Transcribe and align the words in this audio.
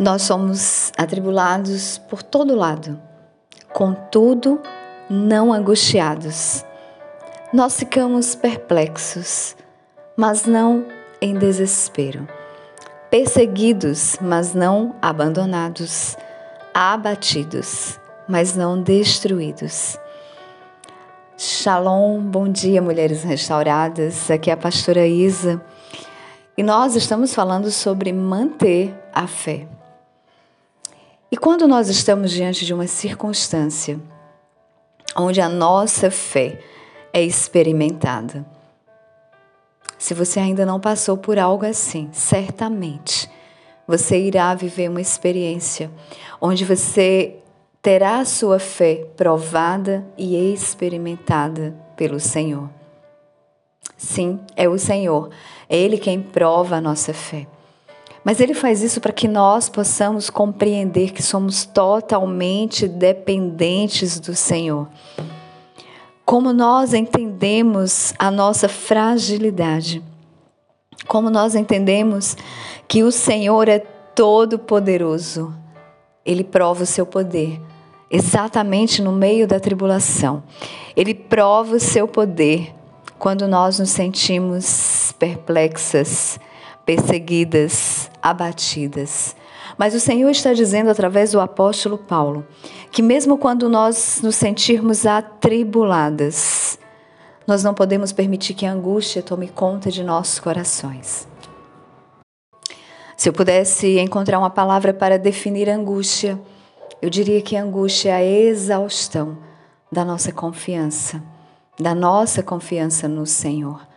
Nós 0.00 0.22
somos 0.22 0.90
atribulados 0.96 1.98
por 1.98 2.22
todo 2.22 2.56
lado, 2.56 2.98
contudo, 3.70 4.58
não 5.10 5.52
angustiados. 5.52 6.64
Nós 7.52 7.78
ficamos 7.78 8.34
perplexos, 8.34 9.54
mas 10.16 10.46
não 10.46 10.86
em 11.20 11.34
desespero. 11.34 12.26
Perseguidos, 13.10 14.16
mas 14.22 14.54
não 14.54 14.96
abandonados. 15.02 16.16
Abatidos, 16.72 18.00
mas 18.26 18.56
não 18.56 18.82
destruídos. 18.82 19.98
Shalom, 21.36 22.22
bom 22.22 22.48
dia, 22.48 22.80
mulheres 22.80 23.22
restauradas. 23.22 24.30
Aqui 24.30 24.48
é 24.48 24.54
a 24.54 24.56
pastora 24.56 25.06
Isa 25.06 25.60
e 26.56 26.62
nós 26.62 26.96
estamos 26.96 27.34
falando 27.34 27.70
sobre 27.70 28.14
manter 28.14 28.98
a 29.12 29.26
fé. 29.26 29.68
E 31.32 31.36
quando 31.36 31.68
nós 31.68 31.88
estamos 31.88 32.32
diante 32.32 32.66
de 32.66 32.74
uma 32.74 32.88
circunstância 32.88 34.00
onde 35.16 35.40
a 35.40 35.48
nossa 35.48 36.10
fé 36.10 36.58
é 37.12 37.22
experimentada, 37.22 38.44
se 39.96 40.12
você 40.12 40.40
ainda 40.40 40.66
não 40.66 40.80
passou 40.80 41.16
por 41.16 41.38
algo 41.38 41.64
assim, 41.64 42.08
certamente 42.12 43.30
você 43.86 44.18
irá 44.18 44.54
viver 44.54 44.90
uma 44.90 45.00
experiência 45.00 45.88
onde 46.40 46.64
você 46.64 47.36
terá 47.80 48.18
a 48.18 48.24
sua 48.24 48.58
fé 48.58 49.06
provada 49.16 50.04
e 50.16 50.52
experimentada 50.52 51.76
pelo 51.96 52.18
Senhor. 52.18 52.68
Sim, 53.96 54.40
é 54.56 54.68
o 54.68 54.78
Senhor, 54.78 55.30
é 55.68 55.76
Ele 55.76 55.96
quem 55.96 56.20
prova 56.20 56.76
a 56.76 56.80
nossa 56.80 57.14
fé. 57.14 57.46
Mas 58.24 58.40
Ele 58.40 58.54
faz 58.54 58.82
isso 58.82 59.00
para 59.00 59.12
que 59.12 59.26
nós 59.26 59.68
possamos 59.68 60.28
compreender 60.28 61.12
que 61.12 61.22
somos 61.22 61.64
totalmente 61.64 62.86
dependentes 62.86 64.20
do 64.20 64.34
Senhor. 64.34 64.88
Como 66.24 66.52
nós 66.52 66.94
entendemos 66.94 68.14
a 68.18 68.30
nossa 68.30 68.68
fragilidade, 68.68 70.02
como 71.08 71.30
nós 71.30 71.54
entendemos 71.54 72.36
que 72.86 73.02
o 73.02 73.10
Senhor 73.10 73.68
é 73.68 73.78
todo-poderoso, 73.78 75.52
Ele 76.24 76.44
prova 76.44 76.84
o 76.84 76.86
seu 76.86 77.06
poder 77.06 77.60
exatamente 78.10 79.00
no 79.00 79.12
meio 79.12 79.46
da 79.46 79.60
tribulação. 79.60 80.42
Ele 80.96 81.14
prova 81.14 81.76
o 81.76 81.80
seu 81.80 82.08
poder 82.08 82.74
quando 83.18 83.46
nós 83.46 83.78
nos 83.78 83.90
sentimos 83.90 85.14
perplexas, 85.18 86.40
perseguidas, 86.84 87.99
abatidas. 88.22 89.34
Mas 89.78 89.94
o 89.94 90.00
Senhor 90.00 90.30
está 90.30 90.52
dizendo 90.52 90.90
através 90.90 91.32
do 91.32 91.40
apóstolo 91.40 91.96
Paulo 91.96 92.46
que, 92.90 93.02
mesmo 93.02 93.38
quando 93.38 93.68
nós 93.68 94.20
nos 94.22 94.36
sentirmos 94.36 95.06
atribuladas, 95.06 96.78
nós 97.46 97.64
não 97.64 97.74
podemos 97.74 98.12
permitir 98.12 98.54
que 98.54 98.66
a 98.66 98.72
angústia 98.72 99.22
tome 99.22 99.48
conta 99.48 99.90
de 99.90 100.04
nossos 100.04 100.38
corações. 100.38 101.26
Se 103.16 103.28
eu 103.28 103.32
pudesse 103.32 103.98
encontrar 103.98 104.38
uma 104.38 104.50
palavra 104.50 104.94
para 104.94 105.18
definir 105.18 105.68
angústia, 105.68 106.40
eu 107.02 107.10
diria 107.10 107.42
que 107.42 107.56
angústia 107.56 108.10
é 108.10 108.12
a 108.12 108.24
exaustão 108.24 109.38
da 109.90 110.04
nossa 110.04 110.32
confiança, 110.32 111.22
da 111.78 111.94
nossa 111.94 112.42
confiança 112.42 113.08
no 113.08 113.26
Senhor. 113.26 113.89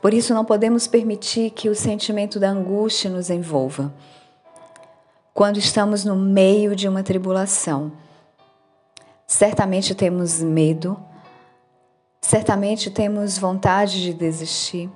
Por 0.00 0.14
isso, 0.14 0.32
não 0.32 0.44
podemos 0.44 0.86
permitir 0.86 1.50
que 1.50 1.68
o 1.68 1.74
sentimento 1.74 2.38
da 2.38 2.50
angústia 2.50 3.10
nos 3.10 3.30
envolva. 3.30 3.92
Quando 5.34 5.58
estamos 5.58 6.04
no 6.04 6.16
meio 6.16 6.74
de 6.74 6.88
uma 6.88 7.02
tribulação, 7.02 7.92
certamente 9.26 9.94
temos 9.94 10.40
medo, 10.40 10.98
certamente 12.20 12.90
temos 12.90 13.38
vontade 13.38 14.02
de 14.02 14.12
desistir, 14.12 14.90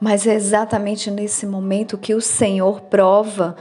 mas 0.00 0.26
é 0.26 0.34
exatamente 0.34 1.10
nesse 1.10 1.46
momento 1.46 1.98
que 1.98 2.14
o 2.14 2.20
Senhor 2.20 2.80
prova 2.82 3.56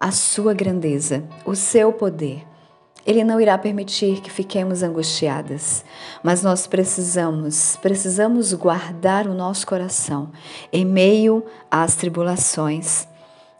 a 0.00 0.10
sua 0.10 0.54
grandeza, 0.54 1.24
o 1.44 1.54
seu 1.54 1.92
poder. 1.92 2.46
Ele 3.06 3.22
não 3.22 3.40
irá 3.40 3.58
permitir 3.58 4.20
que 4.20 4.30
fiquemos 4.30 4.82
angustiadas, 4.82 5.84
mas 6.22 6.42
nós 6.42 6.66
precisamos, 6.66 7.76
precisamos 7.76 8.54
guardar 8.54 9.26
o 9.26 9.34
nosso 9.34 9.66
coração 9.66 10.30
em 10.72 10.84
meio 10.86 11.44
às 11.70 11.94
tribulações. 11.94 13.06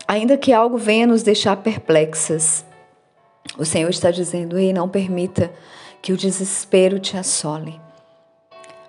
Ainda 0.08 0.38
que 0.38 0.52
algo 0.52 0.78
venha 0.78 1.06
nos 1.06 1.22
deixar 1.22 1.56
perplexas, 1.56 2.64
o 3.58 3.64
Senhor 3.64 3.90
está 3.90 4.10
dizendo: 4.10 4.58
Ei, 4.58 4.72
não 4.72 4.88
permita 4.88 5.52
que 6.00 6.12
o 6.12 6.16
desespero 6.16 6.98
te 6.98 7.16
assole. 7.16 7.80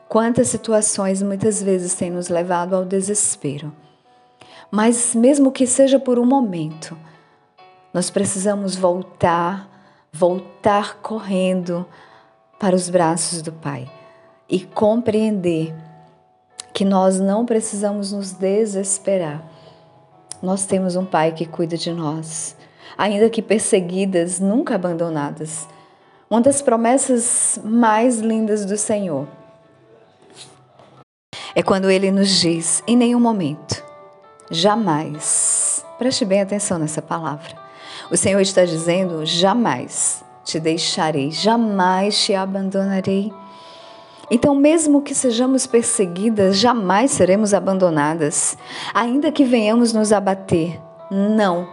Quantas 0.08 0.48
situações 0.48 1.22
muitas 1.22 1.62
vezes 1.62 1.96
têm 1.96 2.12
nos 2.12 2.30
levado 2.30 2.76
ao 2.76 2.86
desespero. 2.86 3.74
Mas, 4.72 5.14
mesmo 5.16 5.52
que 5.52 5.68
seja 5.68 6.00
por 6.00 6.18
um 6.20 6.26
momento, 6.26 6.98
nós 7.94 8.10
precisamos 8.10 8.76
voltar 8.76 9.75
voltar 10.18 11.00
correndo 11.02 11.86
para 12.58 12.74
os 12.74 12.90
braços 12.90 13.42
do 13.42 13.52
Pai 13.52 13.92
e 14.48 14.62
compreender 14.62 15.76
que 16.74 16.86
nós 16.86 17.20
não 17.20 17.46
precisamos 17.46 18.14
nos 18.14 18.32
desesperar. 18.32 19.44
Nós 20.42 20.66
temos 20.66 20.96
um 20.96 21.06
Pai 21.06 21.34
que 21.34 21.46
cuida 21.46 21.76
de 21.76 21.92
nós, 21.92 22.56
ainda 22.98 23.30
que 23.30 23.42
perseguidas, 23.42 24.40
nunca 24.40 24.76
abandonadas. 24.76 25.68
Uma 26.30 26.40
das 26.40 26.62
promessas 26.62 27.60
mais 27.62 28.20
lindas 28.20 28.64
do 28.64 28.78
Senhor 28.78 29.28
é 31.54 31.62
quando 31.62 31.92
Ele 31.92 32.10
nos 32.10 32.30
diz: 32.30 32.82
em 32.88 32.96
nenhum 32.96 33.20
momento, 33.20 33.84
jamais, 34.50 35.86
preste 35.98 36.24
bem 36.24 36.42
atenção 36.42 36.80
nessa 36.80 37.02
palavra, 37.02 37.65
o 38.12 38.18
Senhor 38.18 38.42
está 38.42 38.66
dizendo: 38.66 39.26
jamais 39.26 40.24
te 40.44 40.60
deixarei, 40.60 41.32
jamais 41.32 42.18
te 42.18 42.34
abandonarei. 42.34 43.34
Então, 44.30 44.56
mesmo 44.56 45.02
que 45.02 45.14
sejamos 45.14 45.68
perseguidas, 45.68 46.58
jamais 46.58 47.12
seremos 47.12 47.54
abandonadas. 47.54 48.58
Ainda 48.94 49.32
que 49.32 49.44
venhamos 49.44 49.94
nos 49.94 50.12
abater, 50.12 50.82
não 51.12 51.68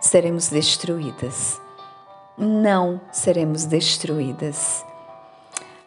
seremos 0.00 0.48
destruídas. 0.48 1.60
Não 2.38 3.00
seremos 3.10 3.64
destruídas. 3.64 4.84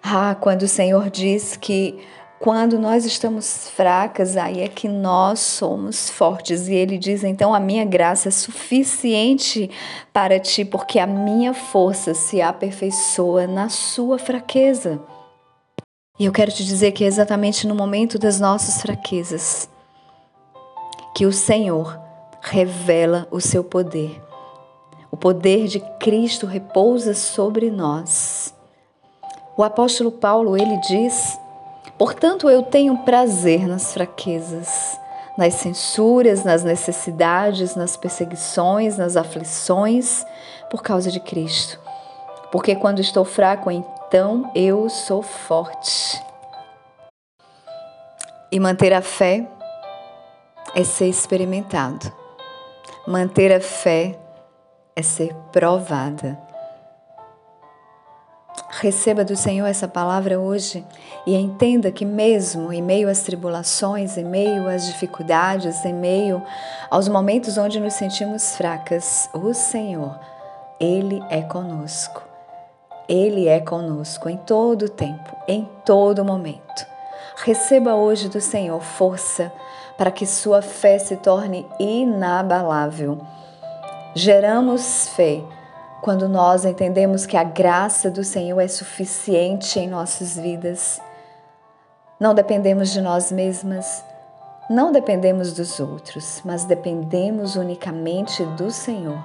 Ah, 0.04 0.36
quando 0.40 0.64
o 0.64 0.68
Senhor 0.68 1.10
diz 1.10 1.58
que 1.58 2.06
quando 2.40 2.78
nós 2.78 3.06
estamos 3.06 3.70
fracas, 3.70 4.36
aí 4.36 4.62
é 4.62 4.68
que 4.68 4.88
nós 4.88 5.40
somos 5.40 6.10
fortes. 6.10 6.68
E 6.68 6.74
ele 6.74 6.98
diz: 6.98 7.24
então 7.24 7.54
a 7.54 7.60
minha 7.60 7.86
graça 7.86 8.28
é 8.28 8.32
suficiente 8.32 9.70
para 10.12 10.40
ti, 10.40 10.66
porque 10.66 11.00
a 11.00 11.08
minha 11.08 11.54
força 11.54 12.14
se 12.14 12.42
aperfeiçoa 12.42 13.48
na 13.48 13.70
sua 13.70 14.20
fraqueza. 14.20 15.00
E 16.20 16.26
eu 16.26 16.32
quero 16.32 16.52
te 16.52 16.64
dizer 16.64 16.92
que 16.92 17.04
é 17.04 17.08
exatamente 17.08 17.68
no 17.68 17.76
momento 17.76 18.18
das 18.18 18.40
nossas 18.40 18.82
fraquezas 18.82 19.70
que 21.14 21.26
o 21.26 21.32
Senhor 21.32 22.00
revela 22.42 23.28
o 23.32 23.40
seu 23.40 23.64
poder. 23.64 24.22
O 25.10 25.18
poder 25.18 25.68
de 25.68 25.80
Cristo 26.00 26.46
repousa 26.46 27.14
sobre 27.14 27.72
nós. 27.72 28.54
O 29.58 29.64
apóstolo 29.64 30.12
Paulo, 30.12 30.58
ele 30.58 30.78
diz 30.82 31.40
Portanto, 31.98 32.50
eu 32.50 32.62
tenho 32.62 32.98
prazer 33.00 33.68
nas 33.68 33.94
fraquezas, 33.94 35.00
nas 35.38 35.54
censuras, 35.54 36.44
nas 36.44 36.64
necessidades, 36.64 37.76
nas 37.76 37.96
perseguições, 37.96 38.98
nas 38.98 39.16
aflições, 39.16 40.26
por 40.70 40.84
causa 40.84 41.10
de 41.10 41.22
Cristo. 41.22 41.80
Porque 42.52 42.76
quando 42.76 43.00
estou 43.00 43.24
fraco, 43.24 43.72
então 43.72 44.52
eu 44.54 44.90
sou 44.90 45.22
forte. 45.22 46.22
E 48.52 48.60
manter 48.60 48.94
a 48.94 49.02
fé 49.02 49.48
é 50.74 50.84
ser 50.84 51.08
experimentado. 51.08 52.12
Manter 53.08 53.54
a 53.54 53.62
fé 53.62 54.20
é 54.96 55.02
ser 55.02 55.34
provada. 55.52 56.38
Receba 58.82 59.24
do 59.24 59.38
Senhor 59.38 59.66
essa 59.66 59.88
palavra 59.88 60.38
hoje 60.38 60.86
e 61.26 61.34
entenda 61.34 61.92
que, 61.94 62.04
mesmo 62.04 62.74
em 62.74 62.82
meio 62.82 63.10
às 63.10 63.22
tribulações, 63.22 64.18
em 64.18 64.26
meio 64.26 64.68
às 64.68 64.86
dificuldades, 64.86 65.86
em 65.86 65.94
meio 65.94 66.44
aos 66.90 67.08
momentos 67.08 67.58
onde 67.58 67.80
nos 67.80 67.94
sentimos 67.94 68.58
fracas, 68.58 69.30
o 69.34 69.54
Senhor, 69.54 70.20
Ele 70.78 71.24
é 71.30 71.42
conosco. 71.42 72.22
Ele 73.08 73.48
é 73.48 73.62
conosco 73.62 74.28
em 74.28 74.36
todo 74.36 74.90
tempo, 74.90 75.34
em 75.48 75.70
todo 75.86 76.26
momento. 76.26 76.86
Receba 77.46 77.96
hoje 77.96 78.28
do 78.28 78.42
Senhor 78.42 78.82
força 78.82 79.54
para 79.98 80.12
que 80.12 80.26
sua 80.26 80.62
fé 80.62 81.00
se 81.00 81.16
torne 81.16 81.66
inabalável. 81.80 83.20
Geramos 84.14 85.08
fé 85.16 85.42
quando 86.06 86.30
nós 86.30 86.66
entendemos 86.66 87.26
que 87.26 87.36
a 87.36 87.44
graça 87.44 88.12
do 88.12 88.24
Senhor 88.24 88.60
é 88.60 88.68
suficiente 88.68 89.80
em 89.80 89.88
nossas 89.88 90.38
vidas. 90.38 91.02
Não 92.20 92.36
dependemos 92.36 92.92
de 92.92 93.02
nós 93.02 93.32
mesmas, 93.32 94.06
não 94.70 94.92
dependemos 94.92 95.52
dos 95.52 95.80
outros, 95.80 96.44
mas 96.46 96.64
dependemos 96.64 97.56
unicamente 97.56 98.46
do 98.56 98.70
Senhor. 98.70 99.18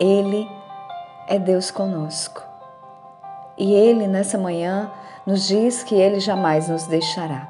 Ele 0.00 0.50
é 1.28 1.38
Deus 1.38 1.70
conosco. 1.70 2.42
E 3.58 3.74
Ele, 3.74 4.06
nessa 4.06 4.38
manhã, 4.38 4.90
nos 5.26 5.46
diz 5.46 5.82
que 5.82 5.94
Ele 5.94 6.20
jamais 6.20 6.70
nos 6.70 6.86
deixará. 6.86 7.48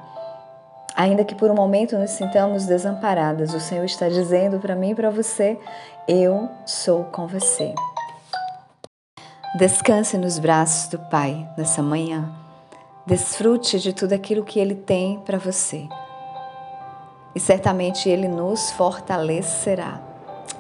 Ainda 0.96 1.24
que 1.24 1.36
por 1.36 1.48
um 1.48 1.54
momento 1.54 1.96
nos 1.96 2.10
sintamos 2.10 2.66
desamparadas, 2.66 3.54
o 3.54 3.60
Senhor 3.60 3.84
está 3.84 4.08
dizendo 4.08 4.58
para 4.58 4.74
mim 4.74 4.90
e 4.90 4.94
para 4.96 5.10
você: 5.10 5.56
Eu 6.08 6.48
sou 6.64 7.04
com 7.04 7.28
você. 7.28 7.72
Descanse 9.56 10.18
nos 10.18 10.38
braços 10.38 10.86
do 10.88 10.98
Pai 10.98 11.48
nessa 11.56 11.82
manhã. 11.82 12.30
Desfrute 13.06 13.78
de 13.78 13.90
tudo 13.90 14.12
aquilo 14.12 14.44
que 14.44 14.60
Ele 14.60 14.74
tem 14.74 15.18
para 15.20 15.38
você. 15.38 15.88
E 17.34 17.40
certamente 17.40 18.06
Ele 18.06 18.28
nos 18.28 18.70
fortalecerá. 18.72 19.98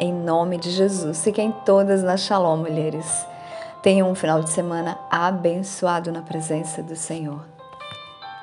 Em 0.00 0.10
nome 0.10 0.56
de 0.56 0.70
Jesus. 0.70 1.22
Fiquem 1.22 1.52
todas 1.66 2.02
na 2.02 2.16
Shalom, 2.16 2.56
mulheres. 2.56 3.26
Tenham 3.82 4.10
um 4.10 4.14
final 4.14 4.42
de 4.42 4.48
semana 4.48 4.98
abençoado 5.10 6.10
na 6.10 6.22
presença 6.22 6.82
do 6.82 6.96
Senhor. 6.96 7.55